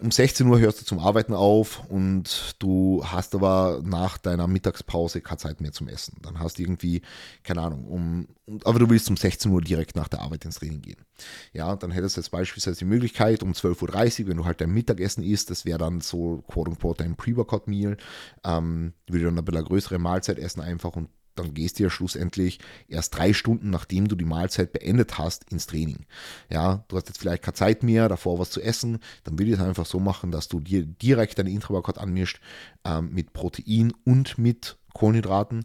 [0.00, 5.20] um 16 Uhr hörst du zum Arbeiten auf und du hast aber nach deiner Mittagspause
[5.20, 6.18] keine Zeit mehr zum Essen.
[6.22, 7.02] Dann hast du irgendwie,
[7.42, 8.28] keine Ahnung, um,
[8.64, 11.04] aber du willst um 16 Uhr direkt nach der Arbeit ins Training gehen.
[11.52, 14.70] Ja, dann hättest du jetzt beispielsweise die Möglichkeit um 12.30 Uhr, wenn du halt dein
[14.70, 17.96] Mittagessen isst, das wäre dann so quote unquote dein Pre-Workout-Meal,
[18.44, 21.90] ähm, würde dann ein bisschen eine größere Mahlzeit essen einfach und dann gehst du ja
[21.90, 26.06] schlussendlich erst drei Stunden, nachdem du die Mahlzeit beendet hast, ins Training.
[26.50, 29.58] Ja, du hast jetzt vielleicht keine Zeit mehr, davor was zu essen, dann würde ich
[29.58, 32.40] es einfach so machen, dass du dir direkt deine Intra-Workout anmischst
[32.84, 35.64] ähm, mit Protein und mit Kohlenhydraten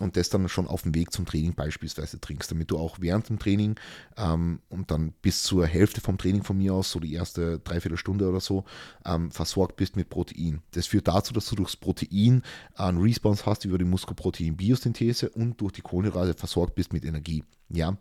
[0.00, 3.28] und das dann schon auf dem Weg zum Training beispielsweise trinkst, damit du auch während
[3.28, 3.76] dem Training
[4.16, 8.28] ähm, und dann bis zur Hälfte vom Training von mir aus, so die erste Dreiviertelstunde
[8.28, 8.64] oder so,
[9.06, 10.60] ähm, versorgt bist mit Protein.
[10.72, 12.42] Das führt dazu, dass du durchs Protein
[12.74, 17.44] einen Response hast über die Muskelprotein-Biosynthese und durch die Kohlenhydrate versorgt bist mit Energie.
[17.68, 17.96] Ja,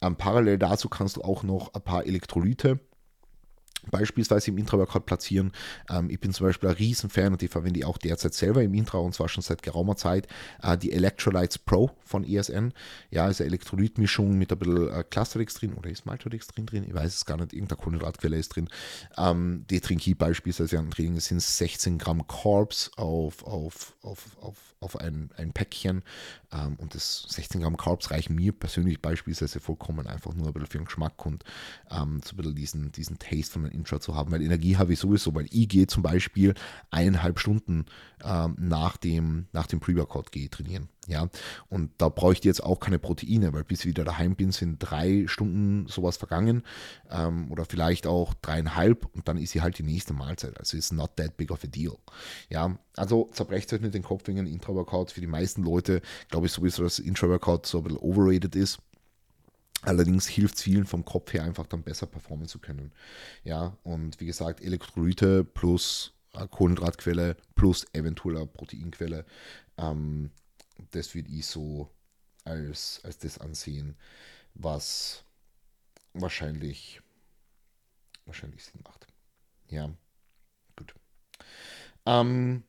[0.00, 2.80] ähm, parallel dazu kannst du auch noch ein paar Elektrolyte
[3.90, 5.52] beispielsweise im Intra-Workout platzieren.
[5.88, 8.74] Ähm, ich bin zum Beispiel ein Riesenfan und die verwende ich auch derzeit selber im
[8.74, 10.26] Intra und zwar schon seit geraumer Zeit.
[10.62, 12.72] Äh, die Electrolytes Pro von ESN.
[13.10, 16.84] Ja, ist eine Elektrolytmischung mit ein bisschen äh, Clusterix oder ist Maltodextrin drin?
[16.86, 17.52] Ich weiß es gar nicht.
[17.52, 18.68] Irgendeine Kohlenhydratquelle ist drin.
[19.16, 21.16] Ähm, die trinke ich beispielsweise an Training.
[21.16, 26.02] Es sind 16 Gramm Carbs auf, auf, auf, auf, auf ein, ein Päckchen.
[26.52, 30.68] Ähm, und das 16 Gramm Carbs reichen mir persönlich beispielsweise vollkommen einfach nur ein bisschen
[30.68, 31.44] für den Geschmack und
[31.90, 34.94] ähm, so ein bisschen diesen, diesen Taste von einem Intro zu haben, weil Energie habe
[34.94, 36.54] ich sowieso, weil ich gehe zum Beispiel
[36.90, 37.84] eineinhalb Stunden
[38.24, 40.88] ähm, nach dem, nach dem Pre-Workout gehe trainieren.
[41.06, 41.28] Ja,
[41.68, 44.78] und da brauche ich jetzt auch keine Proteine, weil bis ich wieder daheim bin, sind
[44.78, 46.62] drei Stunden sowas vergangen
[47.10, 50.58] ähm, oder vielleicht auch dreieinhalb und dann ist sie halt die nächste Mahlzeit.
[50.58, 51.96] Also ist not that big of a deal.
[52.50, 55.10] Ja, also zerbrecht euch nicht den Kopf wegen Intra-Workout.
[55.12, 58.78] Für die meisten Leute glaube ich sowieso, dass Intra-Workout so ein bisschen overrated ist.
[59.82, 62.92] Allerdings hilft es vielen vom Kopf her einfach dann besser performen zu können.
[63.42, 66.12] Ja, und wie gesagt, Elektrolyte plus
[66.50, 69.24] Kohlenhydratquelle plus eventueller Proteinquelle,
[69.78, 70.30] ähm,
[70.90, 71.90] das würde ich so
[72.44, 73.96] als, als das ansehen,
[74.54, 75.24] was
[76.14, 77.00] wahrscheinlich,
[78.26, 79.06] wahrscheinlich Sinn macht.
[79.68, 79.90] Ja,
[80.76, 80.94] gut.
[82.06, 82.64] Ähm,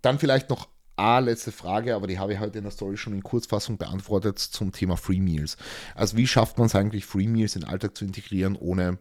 [0.00, 3.14] dann vielleicht noch A, letzte Frage, aber die habe ich heute in der Story schon
[3.14, 5.56] in Kurzfassung beantwortet zum Thema Free Meals.
[5.94, 8.98] Also wie schafft man es eigentlich, Free Meals in den Alltag zu integrieren, ohne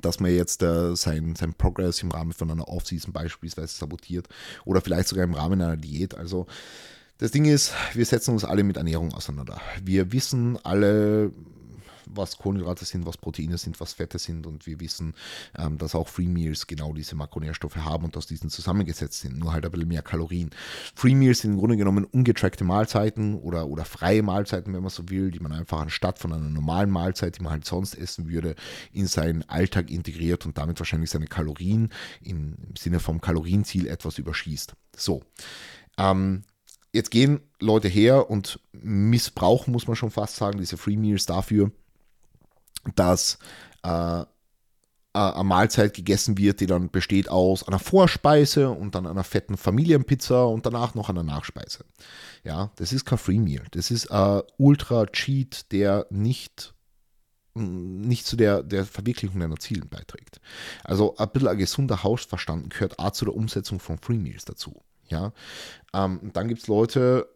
[0.00, 4.28] dass man jetzt äh, sein, sein Progress im Rahmen von einer Off-Season beispielsweise sabotiert
[4.64, 6.16] oder vielleicht sogar im Rahmen einer Diät.
[6.16, 6.46] Also
[7.18, 9.60] das Ding ist, wir setzen uns alle mit Ernährung auseinander.
[9.82, 11.30] Wir wissen alle,
[12.06, 15.14] was Kohlenhydrate sind, was Proteine sind, was Fette sind und wir wissen,
[15.58, 19.52] ähm, dass auch Free Meals genau diese Makronährstoffe haben und aus diesen zusammengesetzt sind, nur
[19.52, 20.50] halt ein bisschen mehr Kalorien.
[20.94, 25.08] Free Meals sind im Grunde genommen ungetrackte Mahlzeiten oder, oder freie Mahlzeiten, wenn man so
[25.08, 28.54] will, die man einfach anstatt von einer normalen Mahlzeit, die man halt sonst essen würde,
[28.92, 31.90] in seinen Alltag integriert und damit wahrscheinlich seine Kalorien
[32.22, 34.74] im Sinne vom Kalorienziel etwas überschießt.
[34.96, 35.22] So.
[35.98, 36.42] Ähm,
[36.92, 41.70] jetzt gehen Leute her und missbrauchen, muss man schon fast sagen, diese Free Meals dafür,
[42.94, 43.38] dass
[43.82, 44.24] äh,
[45.14, 50.44] eine Mahlzeit gegessen wird, die dann besteht aus einer Vorspeise und dann einer fetten Familienpizza
[50.44, 51.84] und danach noch einer Nachspeise.
[52.44, 53.64] Ja, das ist kein Free Meal.
[53.72, 56.74] Das ist ein Ultra-Cheat, der nicht,
[57.54, 60.40] nicht zu der, der Verwirklichung deiner Zielen beiträgt.
[60.82, 64.80] Also ein bisschen ein gesunder Hausverstand gehört auch zu der Umsetzung von Free Meals dazu.
[65.08, 65.32] Ja,
[65.92, 67.28] ähm, dann gibt es Leute,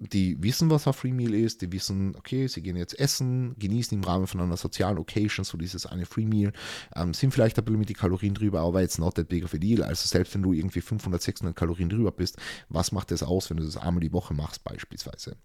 [0.00, 3.96] die wissen, was ein Free Meal ist, die wissen, okay, sie gehen jetzt essen, genießen
[3.96, 6.52] im Rahmen von einer sozialen Occasion so dieses eine Free Meal,
[6.94, 9.54] ähm, sind vielleicht ein bisschen mit den Kalorien drüber, aber jetzt not that big of
[9.54, 9.82] a deal.
[9.82, 12.36] Also selbst wenn du irgendwie 500, 600 Kalorien drüber bist,
[12.68, 15.36] was macht das aus, wenn du das einmal die Woche machst beispielsweise?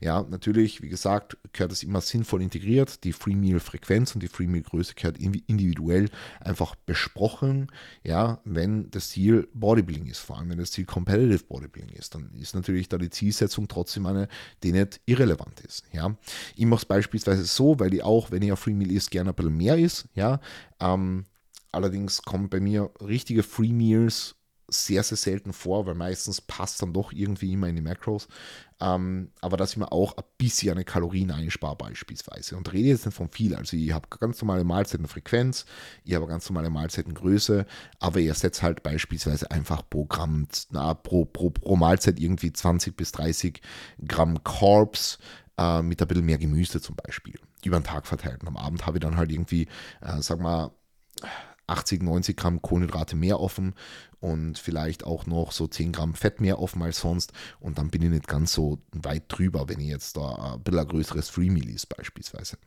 [0.00, 3.04] Ja, natürlich, wie gesagt, gehört das immer sinnvoll integriert.
[3.04, 6.08] Die Free Meal Frequenz und die Free Meal Größe gehört individuell
[6.40, 7.70] einfach besprochen.
[8.02, 12.30] Ja, wenn das Ziel Bodybuilding ist, vor allem wenn das Ziel Competitive Bodybuilding ist, dann
[12.34, 14.28] ist natürlich da die Zielsetzung trotzdem trotzdem eine,
[14.62, 15.84] die nicht irrelevant ist.
[15.92, 16.16] Ja.
[16.56, 19.30] Ich mache es beispielsweise so, weil ich auch, wenn ich auf Free Meal ist, gerne
[19.30, 20.08] ein bisschen mehr ist.
[20.14, 20.40] Ja.
[20.80, 21.24] Ähm,
[21.72, 24.36] allerdings kommen bei mir richtige Free Meals
[24.68, 28.28] sehr, sehr selten vor, weil meistens passt dann doch irgendwie immer in die Macros.
[28.80, 32.56] Ähm, aber dass ich mir auch ein bisschen eine Kalorien einspare beispielsweise.
[32.56, 33.54] Und rede jetzt nicht von viel.
[33.54, 35.64] Also ich habe ganz normale Mahlzeitenfrequenz,
[36.04, 37.66] ich habe ganz normale Mahlzeitengröße,
[37.98, 42.96] aber ihr setzt halt beispielsweise einfach pro Gramm, na, pro, pro, pro Mahlzeit irgendwie 20
[42.96, 43.60] bis 30
[44.06, 45.18] Gramm Carbs
[45.58, 47.40] äh, mit ein bisschen mehr Gemüse zum Beispiel.
[47.64, 48.42] Über den Tag verteilt.
[48.42, 49.66] Und am Abend habe ich dann halt irgendwie,
[50.00, 50.70] äh, sag mal,
[51.68, 53.74] 80, 90 Gramm Kohlenhydrate mehr offen
[54.20, 57.32] und vielleicht auch noch so 10 Gramm Fett mehr offen als sonst.
[57.60, 60.80] Und dann bin ich nicht ganz so weit drüber, wenn ich jetzt da ein bisschen
[60.80, 62.58] ein größeres Free Meal ist beispielsweise.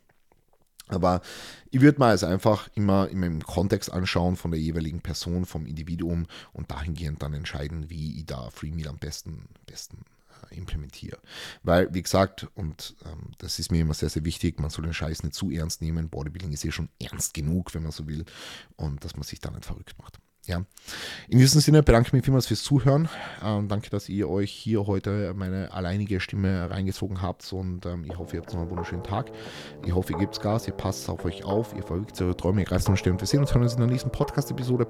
[0.88, 1.22] Aber
[1.70, 5.66] ich würde mal es einfach immer, immer im Kontext anschauen von der jeweiligen Person, vom
[5.66, 10.06] Individuum und dahingehend dann entscheiden, wie ich da Free Meal am besten, besten
[10.50, 11.18] implementiere.
[11.64, 14.94] Weil, wie gesagt, und ähm, das ist mir immer sehr, sehr wichtig, man soll den
[14.94, 16.10] Scheiß nicht zu ernst nehmen.
[16.10, 18.26] Bodybuilding ist eh schon ernst genug, wenn man so will,
[18.76, 20.20] und dass man sich da nicht verrückt macht.
[20.48, 20.64] Ja.
[21.30, 23.08] In diesem Sinne bedanke ich mich vielmals fürs Zuhören.
[23.44, 28.18] Ähm, danke, dass ihr euch hier heute meine alleinige Stimme reingezogen habt und ähm, ich
[28.18, 29.32] hoffe, ihr habt noch einen wunderschönen Tag.
[29.86, 32.66] Ich hoffe, ihr gebt Gas, ihr passt auf euch auf, ihr verrückt eure Träume, ihr
[32.66, 34.88] greift und Wir sehen uns hören uns in der nächsten Podcast-Episode.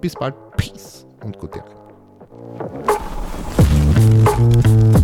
[0.00, 0.34] Bis bald.
[0.56, 1.76] Peace und gute Nacht.
[3.98, 4.97] Thank you.